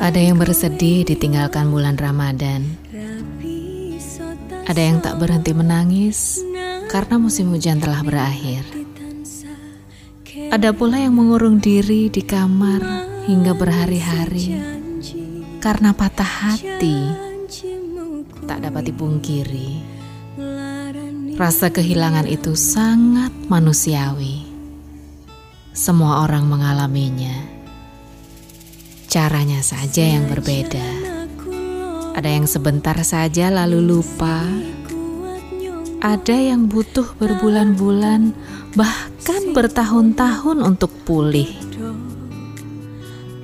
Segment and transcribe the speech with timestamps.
[0.00, 2.66] Ada yang bersedih ditinggalkan bulan Ramadan.
[4.64, 6.40] Ada yang tak berhenti menangis
[6.88, 8.64] karena musim hujan telah berakhir.
[10.50, 12.82] Ada pula yang mengurung diri di kamar
[13.28, 14.58] hingga berhari-hari
[15.62, 16.98] karena patah hati
[18.44, 19.94] tak dapat dipungkiri.
[21.34, 24.46] Rasa kehilangan itu sangat manusiawi.
[25.74, 27.53] Semua orang mengalaminya.
[29.14, 30.82] Caranya saja yang berbeda.
[32.18, 34.42] Ada yang sebentar saja lalu lupa.
[36.02, 38.34] Ada yang butuh berbulan-bulan,
[38.74, 41.46] bahkan bertahun-tahun untuk pulih.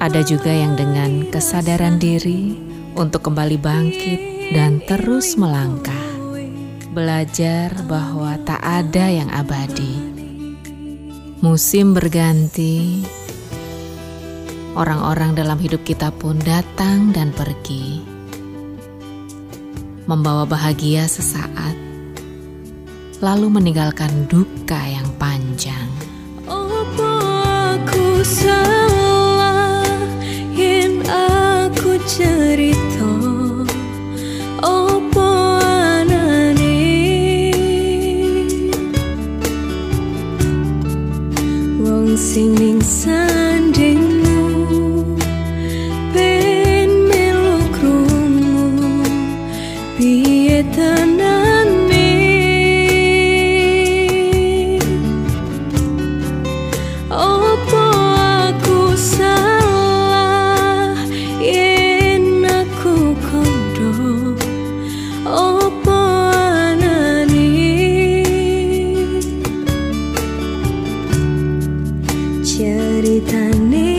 [0.03, 2.59] Ada juga yang dengan kesadaran diri
[2.99, 6.11] untuk kembali bangkit dan terus melangkah
[6.91, 10.03] belajar bahwa tak ada yang abadi.
[11.47, 13.07] Musim berganti,
[14.75, 18.03] orang-orang dalam hidup kita pun datang dan pergi,
[20.07, 21.75] membawa bahagia sesaat,
[23.23, 25.89] lalu meninggalkan duka yang panjang.
[27.71, 29.87] Aku salah
[30.53, 32.80] yen aku cerita
[72.61, 73.90] Ceritane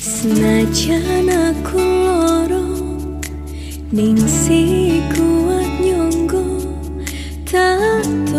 [0.00, 2.72] Senajan aku loro
[3.92, 6.40] ning si kuat nyonggo
[7.44, 8.29] tato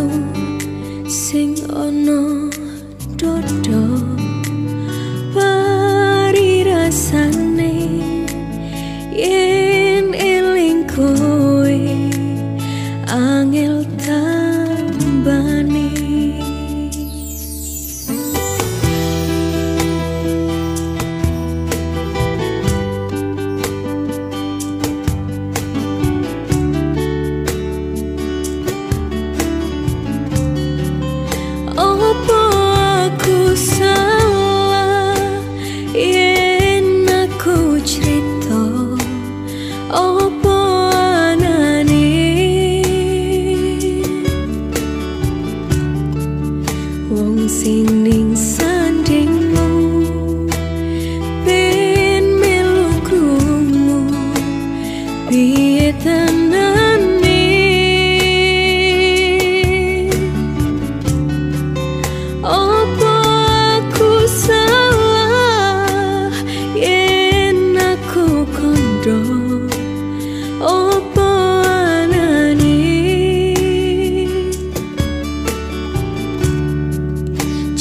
[39.94, 40.41] Oh